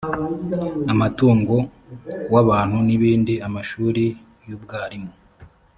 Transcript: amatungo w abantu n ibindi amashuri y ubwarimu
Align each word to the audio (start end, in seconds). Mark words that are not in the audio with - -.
amatungo 0.93 1.55
w 2.33 2.35
abantu 2.43 2.77
n 2.87 2.89
ibindi 2.97 3.33
amashuri 3.47 4.03
y 4.47 4.51
ubwarimu 4.57 5.11